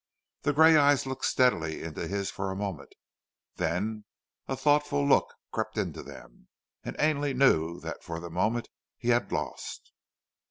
The 0.41 0.51
grey 0.53 0.77
eyes 0.77 1.05
looked 1.05 1.25
steadily 1.25 1.83
into 1.83 2.07
his 2.07 2.31
for 2.31 2.49
a 2.49 2.55
moment, 2.55 2.93
then 3.57 4.05
a 4.47 4.57
thoughtful 4.57 5.07
look 5.07 5.35
crept 5.51 5.77
into 5.77 6.01
them, 6.01 6.47
and 6.83 6.95
Ainley 6.97 7.35
knew 7.35 7.79
that 7.81 8.03
for 8.03 8.19
the 8.19 8.31
moment 8.31 8.67
he 8.97 9.09
had 9.09 9.31
lost. 9.31 9.91